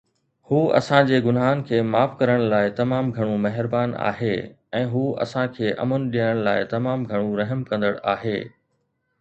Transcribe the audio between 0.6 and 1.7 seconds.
اسان جي گناهن